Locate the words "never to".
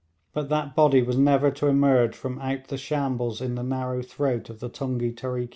1.15-1.67